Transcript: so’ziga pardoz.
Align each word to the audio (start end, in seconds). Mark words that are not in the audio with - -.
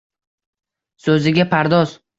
so’ziga 1.07 1.49
pardoz. 1.57 1.99